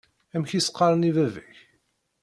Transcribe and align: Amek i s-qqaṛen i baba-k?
Amek 0.35 0.51
i 0.53 0.59
s-qqaṛen 0.61 1.07
i 1.09 1.11
baba-k? 1.15 1.57